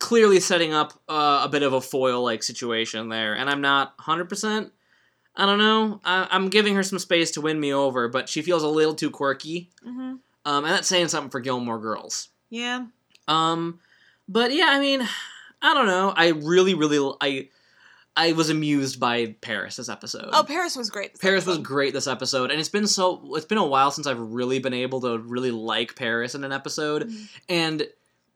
[0.00, 3.94] clearly setting up uh, a bit of a foil like situation there, and I'm not
[3.98, 4.72] hundred percent.
[5.36, 6.00] I don't know.
[6.04, 8.94] I, I'm giving her some space to win me over, but she feels a little
[8.94, 9.70] too quirky.
[9.82, 12.28] hmm Um, and that's saying something for Gilmore Girls.
[12.50, 12.86] Yeah.
[13.26, 13.80] Um,
[14.28, 15.02] but yeah, I mean,
[15.62, 16.12] I don't know.
[16.16, 17.48] I really, really, I,
[18.16, 20.28] I was amused by Paris this episode.
[20.32, 21.12] Oh, Paris was great.
[21.14, 23.34] this Paris was great this episode, and it's been so.
[23.34, 26.52] It's been a while since I've really been able to really like Paris in an
[26.52, 27.28] episode, Mhm.
[27.48, 27.86] and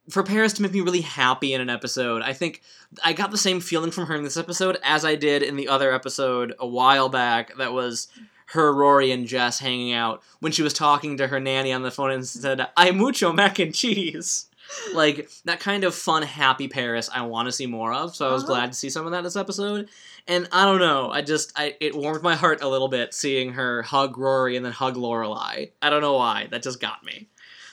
[0.09, 2.61] for Paris to make me really happy in an episode, I think
[3.03, 5.67] I got the same feeling from her in this episode as I did in the
[5.67, 7.55] other episode a while back.
[7.57, 8.07] That was
[8.47, 11.91] her, Rory, and Jess hanging out when she was talking to her nanny on the
[11.91, 14.45] phone and said, "I mucho mac and cheese."
[14.93, 18.15] Like that kind of fun, happy Paris, I want to see more of.
[18.15, 18.53] So I was Uh-huh.
[18.53, 19.89] glad to see some of that this episode.
[20.27, 23.53] And I don't know, I just I it warmed my heart a little bit seeing
[23.53, 25.71] her hug Rory and then hug Lorelai.
[25.81, 27.29] I don't know why, that just got me.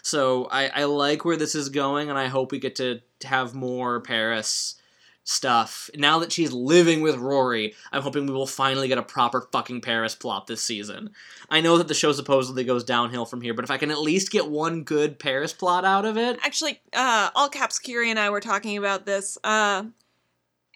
[0.07, 3.57] So I, I like where this is going, and I hope we get to have
[3.57, 4.77] more Paris
[5.25, 5.91] stuff.
[5.97, 9.81] Now that she's living with Rory, I'm hoping we will finally get a proper fucking
[9.81, 11.11] Paris plot this season.
[11.51, 14.01] I know that the show supposedly goes downhill from here, but if I can at
[14.01, 18.21] least get one good Paris plot out of it, Actually, uh, all caps Kiri and
[18.21, 19.87] I were talking about this, uh,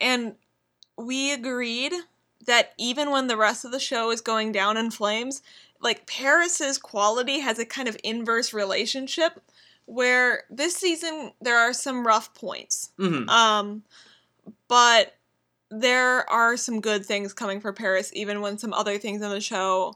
[0.00, 0.34] and
[0.98, 1.92] we agreed
[2.46, 5.40] that even when the rest of the show is going down in flames,
[5.80, 9.40] like Paris's quality has a kind of inverse relationship
[9.86, 12.90] where this season there are some rough points.
[12.98, 13.82] hmm Um
[14.68, 15.14] but
[15.70, 19.40] there are some good things coming for Paris even when some other things in the
[19.40, 19.94] show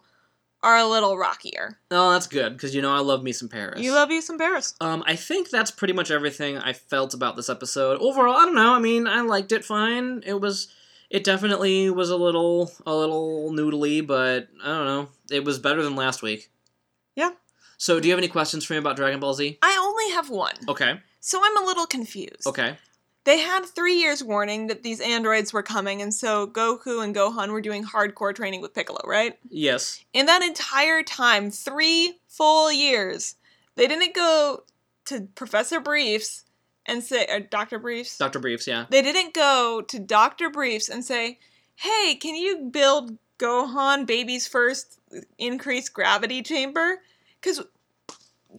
[0.63, 1.79] are a little rockier.
[1.91, 3.81] Oh, that's good because you know I love me some Paris.
[3.83, 4.75] You love you some Paris.
[4.81, 8.01] Um, I think that's pretty much everything I felt about this episode.
[8.01, 8.73] Overall, I don't know.
[8.73, 10.23] I mean, I liked it fine.
[10.25, 10.69] It was,
[11.15, 15.09] it definitely was a little, a little noodly, but I don't know.
[15.31, 16.51] It was better than last week.
[17.15, 17.31] Yeah.
[17.79, 19.57] So, do you have any questions for me about Dragon Ball Z?
[19.63, 20.55] I only have one.
[20.69, 20.99] Okay.
[21.21, 22.49] So I'm a little confused.
[22.49, 22.77] Okay.
[23.23, 27.51] They had three years warning that these androids were coming, and so Goku and Gohan
[27.51, 29.39] were doing hardcore training with Piccolo, right?
[29.49, 30.05] Yes.
[30.13, 33.37] In that entire time, three full years,
[33.77, 34.65] they didn't go
[35.05, 36.44] to Professor Briefs
[36.87, 37.79] and say, uh, or Dr.
[37.79, 38.19] Briefs?
[38.19, 38.67] Doctor Briefs.
[38.67, 38.87] Yeah.
[38.91, 40.51] They didn't go to Dr.
[40.51, 41.39] Briefs and say,
[41.77, 47.01] hey, can you build Gohan baby's first uh, increased gravity chamber?
[47.41, 47.63] Because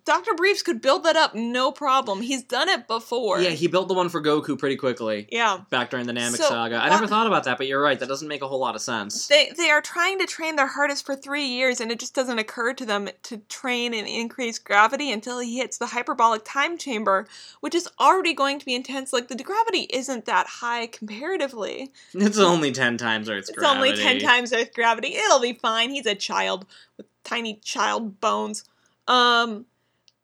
[0.04, 0.34] Dr.
[0.34, 2.22] Briefs could build that up no problem.
[2.22, 3.40] He's done it before.
[3.40, 5.60] Yeah, he built the one for Goku pretty quickly Yeah.
[5.70, 6.76] back during the Namek So, saga.
[6.78, 7.98] I never thought about that, but you're right.
[8.00, 9.28] That doesn't make a whole lot of sense.
[9.28, 12.38] They they are trying to train their hardest for three years, and it just doesn't
[12.40, 17.26] occur to them to train and increase gravity until he hits the hyperbolic time chamber,
[17.62, 19.14] which is already going to be intense.
[19.14, 21.92] Like the gravity isn't that high comparatively.
[22.14, 23.92] It's only ten times Earth's It's gravity.
[23.92, 25.16] only ten times Earth gravity.
[25.16, 25.90] It'll be fine.
[25.92, 26.66] He's a child
[26.98, 28.64] with tiny child bones.
[29.08, 29.66] Um,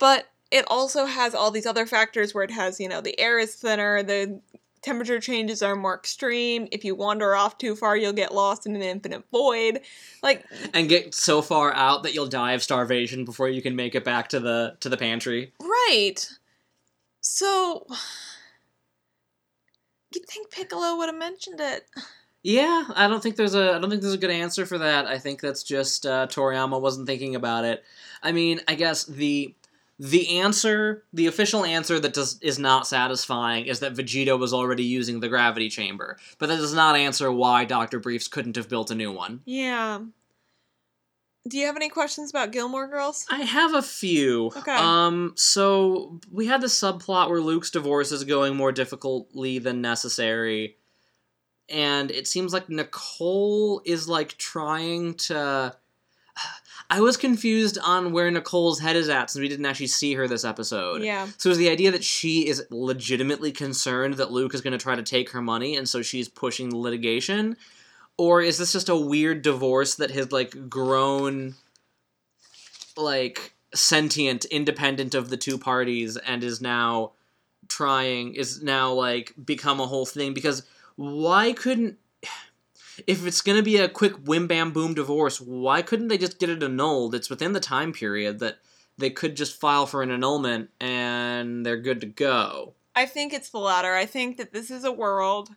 [0.02, 3.38] but it also has all these other factors where it has, you know, the air
[3.38, 4.42] is thinner, the
[4.82, 6.68] temperature changes are more extreme.
[6.72, 9.82] If you wander off too far, you'll get lost in an infinite void.
[10.24, 13.94] Like and get so far out that you'll die of starvation before you can make
[13.94, 15.54] it back to the to the pantry.
[15.62, 16.28] Right.
[17.20, 17.86] So,
[20.16, 21.86] you'd think Piccolo would have mentioned it.
[22.42, 25.06] Yeah, I don't think there's a I don't think there's a good answer for that.
[25.06, 27.84] I think that's just uh, Toriyama wasn't thinking about it.
[28.24, 29.54] I mean, I guess the
[30.02, 34.84] the answer, the official answer that does is not satisfying is that Vegeta was already
[34.84, 38.90] using the gravity chamber, but that does not answer why Doctor Briefs couldn't have built
[38.90, 39.42] a new one.
[39.46, 40.00] Yeah.
[41.48, 43.28] Do you have any questions about Gilmore Girls?
[43.30, 44.48] I have a few.
[44.58, 44.76] Okay.
[44.76, 50.78] Um, so we had the subplot where Luke's divorce is going more difficultly than necessary.
[51.70, 55.76] And it seems like Nicole is like trying to
[56.92, 60.28] I was confused on where Nicole's head is at since we didn't actually see her
[60.28, 61.02] this episode.
[61.02, 61.30] Yeah.
[61.38, 64.96] So is the idea that she is legitimately concerned that Luke is going to try
[64.96, 67.56] to take her money and so she's pushing the litigation?
[68.18, 71.56] Or is this just a weird divorce that has like grown
[72.98, 77.14] like sentient independent of the two parties and is now
[77.70, 80.64] trying is now like become a whole thing because
[80.98, 81.98] why couldn't
[83.08, 86.40] if it's going to be a quick whim bam boom divorce why couldn't they just
[86.40, 88.60] get it annulled it's within the time period that
[88.98, 93.50] they could just file for an annulment and they're good to go I think it's
[93.50, 93.94] the latter.
[93.94, 95.50] I think that this is a world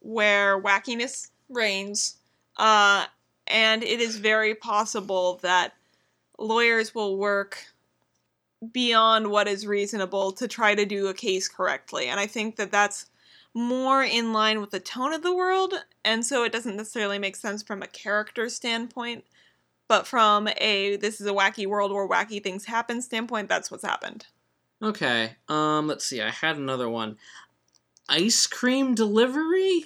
[0.00, 2.16] where wackiness reigns,
[2.56, 3.06] uh,
[3.46, 5.74] and it is very possible that
[6.38, 7.66] lawyers will work
[8.72, 12.06] beyond what is reasonable to try to do a case correctly.
[12.06, 13.06] And I think that that's
[13.54, 17.36] more in line with the tone of the world, and so it doesn't necessarily make
[17.36, 19.24] sense from a character standpoint.
[19.88, 23.84] But from a this is a wacky world where wacky things happen standpoint, that's what's
[23.84, 24.26] happened.
[24.82, 27.16] okay um let's see i had another one
[28.08, 29.84] ice cream delivery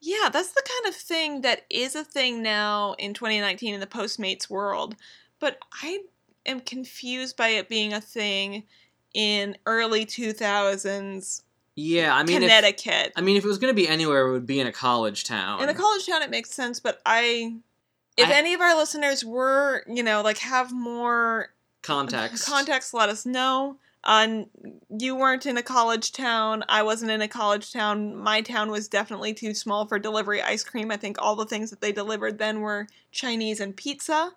[0.00, 3.86] Yeah, that's the kind of thing that is a thing now in 2019 in the
[3.86, 4.94] Postmates world.
[5.40, 6.04] But I
[6.46, 8.64] am confused by it being a thing
[9.14, 11.42] in early 2000s
[11.80, 12.50] yeah i mean if,
[13.16, 15.22] i mean if it was going to be anywhere it would be in a college
[15.22, 17.54] town in a college town, it makes sense, but I.
[18.16, 23.08] If I- any of our listeners were, you know, like have more context context, let
[23.08, 23.76] us know.
[24.02, 24.42] Uh,
[24.98, 26.64] you weren't in a college town.
[26.68, 28.16] I wasn't in a college town.
[28.16, 30.90] My town was definitely too small for delivery ice cream.
[30.90, 34.32] I think all the things that they delivered then were Chinese and pizza.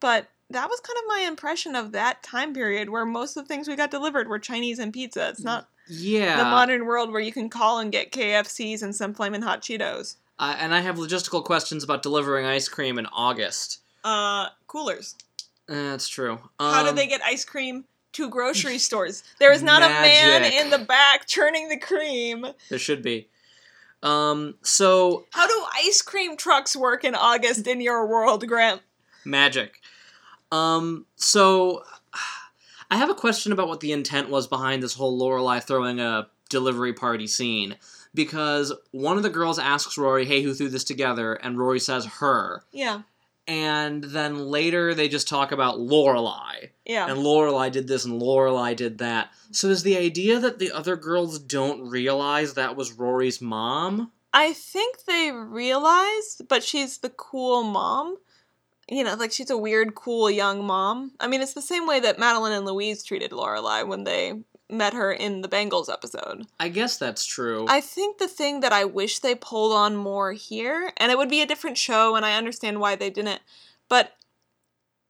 [0.00, 3.48] But that was kind of my impression of that time period where most of the
[3.48, 5.28] things we got delivered were Chinese and pizza.
[5.30, 9.14] It's not yeah the modern world where you can call and get KFCs and some
[9.14, 10.16] flaming hot Cheetos.
[10.38, 13.80] Uh, and I have logistical questions about delivering ice cream in August.
[14.02, 15.14] Uh, coolers.
[15.68, 16.38] Uh, that's true.
[16.58, 19.22] How do they get ice cream to grocery stores?
[19.38, 22.46] There is not a man in the back churning the cream.
[22.68, 23.28] There should be.
[24.02, 28.82] Um, so How do ice cream trucks work in August in your world, Grant?
[29.24, 29.80] magic.
[30.52, 31.82] Um, so
[32.94, 36.28] I have a question about what the intent was behind this whole Lorelai throwing a
[36.48, 37.74] delivery party scene
[38.14, 42.04] because one of the girls asks Rory, "Hey, who threw this together?" and Rory says
[42.20, 42.62] her.
[42.70, 43.02] Yeah.
[43.48, 46.70] And then later they just talk about Lorelai.
[46.86, 47.08] Yeah.
[47.08, 49.32] And Lorelai did this and Lorelai did that.
[49.50, 54.12] So is the idea that the other girls don't realize that was Rory's mom?
[54.32, 58.18] I think they realized, but she's the cool mom.
[58.88, 61.12] You know, like she's a weird, cool young mom.
[61.20, 64.34] I mean, it's the same way that Madeline and Louise treated Lorelai when they
[64.70, 66.46] met her in the Bangles episode.
[66.58, 67.66] I guess that's true.
[67.68, 71.28] I think the thing that I wish they pulled on more here, and it would
[71.28, 73.40] be a different show, and I understand why they didn't,
[73.88, 74.12] but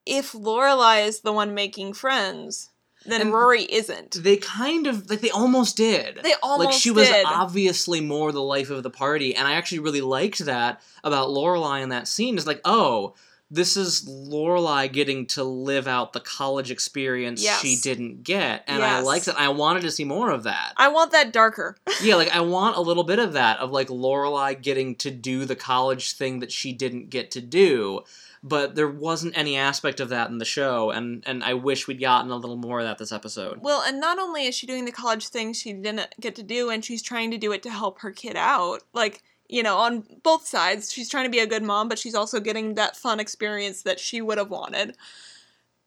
[0.06, 2.70] if Lorelai is the one making friends,
[3.06, 4.22] then And Rory isn't.
[4.22, 6.20] they kind of like they almost did.
[6.22, 7.26] They almost like she was did.
[7.26, 11.82] obviously more the life of the party, and I actually really liked that about Lorelai
[11.82, 12.36] in that scene.
[12.38, 13.14] Is like, oh,
[13.54, 17.60] this is Lorelai getting to live out the college experience Yes.
[17.60, 19.06] she didn't get, and I Yes.
[19.06, 19.34] liked it.
[19.38, 20.72] I wanted to see more of that.
[20.76, 21.76] I want that darker.
[22.02, 25.44] yeah, like I want a little bit of that of like Lorelai getting to do
[25.44, 28.00] the college thing that she didn't get to do.
[28.46, 31.98] But there wasn't any aspect of that in the show, and, and I wish we'd
[31.98, 33.60] gotten a little more of that this episode.
[33.62, 36.68] Well, and not only is she doing the college thing she didn't get to do,
[36.68, 38.82] and she's trying to do it to help her kid out.
[38.92, 42.14] Like, you know, on both sides, she's trying to be a good mom, but she's
[42.14, 44.96] also getting that fun experience that she would have wanted.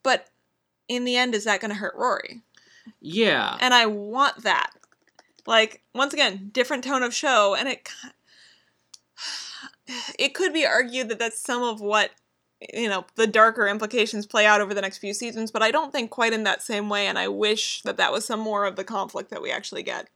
[0.03, 0.30] But
[0.88, 2.41] in the end, is that going to hurt Rory?
[3.01, 3.58] Yeah.
[3.60, 4.72] And I want that.
[5.45, 7.89] Like, once again, different tone of show, and it.
[10.20, 12.12] It could be argued that that's some of what
[12.74, 15.93] you know the darker implications play out over the next few seasons but i don't
[15.93, 18.76] think quite in that same way and i wish that that was some more of
[18.76, 20.10] the conflict that we actually get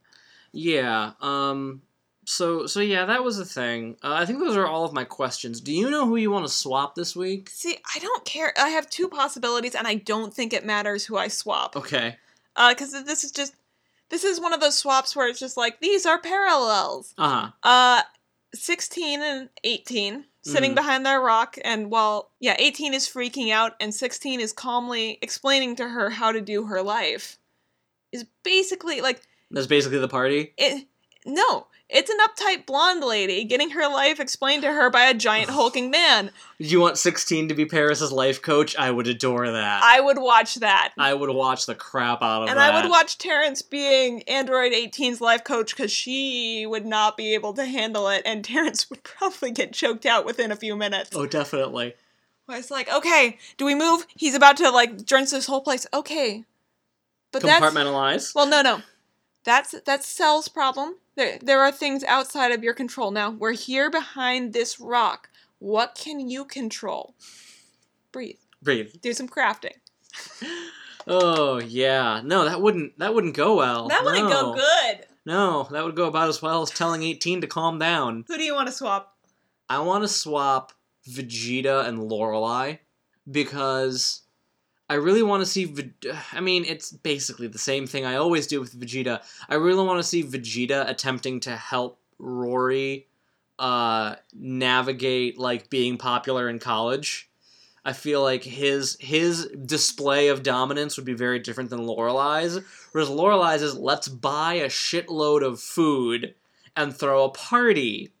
[0.52, 1.12] Yeah.
[1.20, 1.82] Um.
[2.34, 3.96] So so yeah, that was the thing.
[4.02, 5.60] Uh, I think those are all of my questions.
[5.60, 7.50] Do you know who you want to swap this week?
[7.50, 11.16] see i don't care i have two possibilities and i don't think it matters who
[11.16, 12.16] i swap Okay.
[12.70, 13.54] because this is just
[14.08, 17.68] this is one of those swaps where it's just like these are parallels Uh huh.
[17.68, 18.02] uh
[18.54, 20.76] 16 and 18 sitting Mhm.
[20.76, 25.76] behind their rock and while yeah 18 is freaking out and 16 is calmly explaining
[25.76, 27.38] to her how to do her life
[28.12, 29.20] is basically like
[29.50, 30.52] That's basically the party.
[30.56, 30.86] it
[31.26, 35.50] no it's an uptight blonde lady getting her life explained to her by a giant
[35.50, 38.76] hulking man you want sixteen to be Paris's life coach?
[38.76, 39.82] I would adore that.
[39.82, 42.68] i would watch that I would watch the crap out of and that.
[42.68, 47.34] And I would watch Terrence being Android 18's life coach because she would not be
[47.34, 51.10] able to handle it, and Terrence would probably get choked out within a few minutes.
[51.14, 51.94] Oh, definitely.
[52.46, 54.06] Where it's like, okay, do we move?
[54.16, 55.86] He's about to like drench this whole place.
[55.92, 56.44] Okay,
[57.32, 58.34] but that's Compartmentalize.
[58.34, 58.82] well, no, no,
[59.44, 60.96] that's that's Cell's problem.
[61.14, 63.10] There, there are things outside of your control.
[63.10, 65.28] Now we're here behind this rock.
[65.58, 67.14] What can you control?
[68.12, 68.36] Breathe.
[68.62, 68.92] Breathe.
[69.00, 69.74] Do some crafting.
[71.06, 72.20] Oh yeah.
[72.24, 72.98] No, that wouldn't.
[72.98, 73.88] That wouldn't go well.
[73.88, 75.06] That wouldn't go good.
[75.24, 78.24] No, that would go about as well as telling eighteen to calm down.
[78.28, 79.16] Who do you want to swap?
[79.68, 80.72] I want to swap
[81.08, 82.78] Vegeta and Lorelai
[83.30, 84.21] because
[84.92, 85.74] I really want to see.
[86.32, 89.22] I mean, it's basically the same thing I always do with Vegeta.
[89.48, 93.06] I really want to see Vegeta attempting to help Rory
[93.58, 97.30] uh, navigate like being popular in college.
[97.86, 102.60] I feel like his his display of dominance would be very different than Lorelai's.
[102.92, 106.34] Whereas Lorelai's is let's buy a shitload of food
[106.76, 108.12] and throw a party.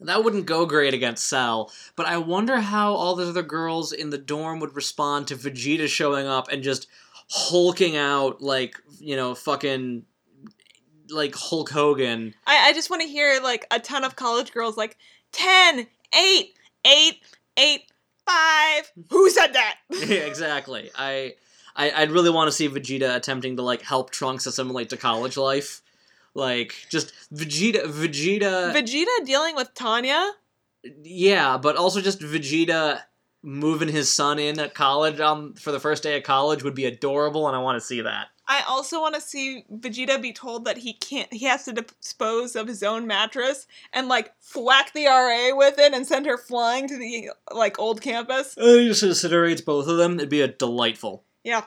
[0.00, 4.10] That wouldn't go great against Cell, but I wonder how all the other girls in
[4.10, 6.86] the dorm would respond to Vegeta showing up and just
[7.30, 10.04] hulking out like, you know, fucking
[11.10, 12.34] like Hulk Hogan.
[12.46, 14.96] I, I just want to hear like a ton of college girls like
[15.32, 17.14] 10, 8, 8,
[17.56, 17.92] 8,
[18.26, 18.92] 5.
[19.10, 19.76] Who said that?
[19.90, 20.90] yeah, exactly.
[20.96, 21.34] I,
[21.74, 25.36] I I'd really want to see Vegeta attempting to like help Trunks assimilate to college
[25.36, 25.82] life.
[26.34, 30.32] Like just Vegeta Vegeta Vegeta dealing with Tanna?
[31.02, 33.00] Yeah, but also just Vegeta
[33.42, 36.84] moving his son in at college on for the first day of college would be
[36.84, 38.28] adorable, and I want to see that.
[38.50, 42.56] I also want to see Vegeta be told that he can't, he has to dispose
[42.56, 46.88] of his own mattress and like thwack the RA with it and send her flying
[46.88, 48.56] to the like old campus.
[48.56, 50.14] Uh, he just incinerates both of them.
[50.14, 51.24] It'd be a delightful.
[51.44, 51.64] Yeah.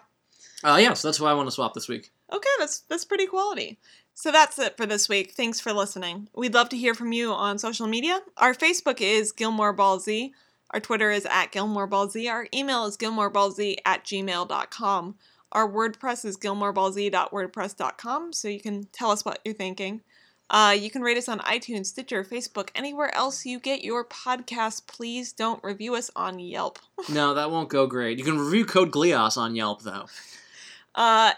[0.64, 2.12] Uh, yeah, so that's why I want to swap this week.
[2.32, 3.78] Okay, that's that's pretty quality.
[4.14, 5.32] So that's it for this week.
[5.32, 6.30] Thanks for listening.
[6.36, 8.20] We'd love to hear from you on social media.
[8.38, 10.34] Our Facebook is Gilmore Ball Z.
[10.72, 12.28] Our Twitter is at Gilmore Ball Z.
[12.28, 15.16] Our email is gilmoreballz at gmail.com.
[15.52, 20.02] Our WordPress is gilmoreballz.wordpress.com, so you can tell us what you're thinking.
[20.50, 24.86] Uh, you can rate us on iTunes, Stitcher, Facebook, anywhere else you get your podcast.
[24.88, 26.80] Please don't review us on Yelp.
[27.10, 28.18] no, that won't go great.
[28.18, 30.06] You can review Code Glios on Yelp though.
[30.94, 31.32] Uh,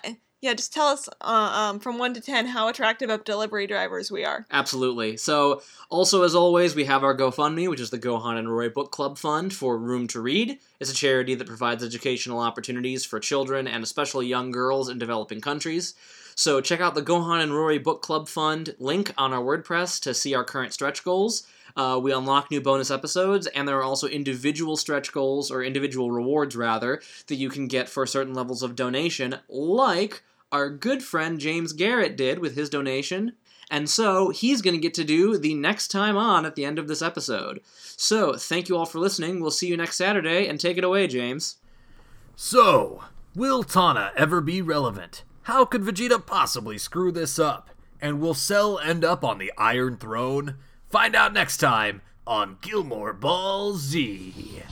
[0.44, 4.12] Yeah, just tell us uh, um, from 1 to 10 how attractive of delivery drivers
[4.12, 4.46] we are.
[4.52, 5.16] Absolutely.
[5.16, 8.92] So, also as always, we have our GoFundMe, which is the Gohan and Rory Book
[8.92, 10.60] Club Fund for Room to Read.
[10.82, 15.40] It's a charity that provides educational opportunities for children and especially young girls in developing
[15.40, 15.96] countries.
[16.36, 20.14] So, check out the Gohan and Rory Book Club Fund link on our WordPress to
[20.14, 21.48] see our current stretch goals.
[21.78, 26.12] Uh, we unlock new bonus episodes, and there are also individual stretch goals, or individual
[26.12, 30.22] rewards rather, that you can get for certain levels of donation, like
[30.54, 33.34] our good friend James Garrett did with his donation.
[33.72, 36.78] And so he's going to get to do the next time on at the end
[36.78, 37.60] of this episode.
[37.66, 39.42] So thank you all for listening.
[39.42, 41.58] We'll see you next Saturday, and take it away, James.
[42.36, 43.04] So,
[43.36, 45.24] will Tanna ever be relevant?
[45.44, 47.70] How could Vegeta possibly screw this up?
[48.00, 50.56] And will Cell end up on the Iron Throne?
[50.90, 54.64] Find out next time on Gilmore Ball Z.